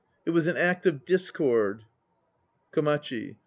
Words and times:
It 0.25 0.31
was 0.31 0.47
an 0.47 0.57
act 0.57 0.87
of 0.87 1.05
discord. 1.05 1.83
1 2.73 2.83
KOMACHI. 2.85 3.35